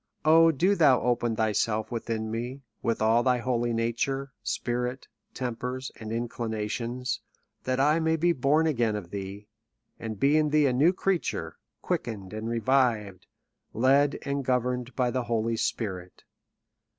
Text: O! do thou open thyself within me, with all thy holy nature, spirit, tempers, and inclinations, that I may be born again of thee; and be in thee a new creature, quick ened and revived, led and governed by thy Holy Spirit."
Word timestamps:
O! 0.25 0.49
do 0.49 0.73
thou 0.73 0.99
open 1.01 1.35
thyself 1.35 1.91
within 1.91 2.31
me, 2.31 2.63
with 2.81 3.03
all 3.03 3.21
thy 3.21 3.37
holy 3.37 3.71
nature, 3.71 4.33
spirit, 4.41 5.07
tempers, 5.35 5.91
and 5.95 6.11
inclinations, 6.11 7.21
that 7.65 7.79
I 7.79 7.99
may 7.99 8.15
be 8.15 8.33
born 8.33 8.65
again 8.65 8.95
of 8.95 9.11
thee; 9.11 9.45
and 9.99 10.19
be 10.19 10.37
in 10.37 10.49
thee 10.49 10.65
a 10.65 10.73
new 10.73 10.91
creature, 10.91 11.57
quick 11.83 12.05
ened 12.05 12.33
and 12.33 12.49
revived, 12.49 13.27
led 13.75 14.17
and 14.23 14.43
governed 14.43 14.95
by 14.95 15.11
thy 15.11 15.21
Holy 15.21 15.55
Spirit." 15.55 16.23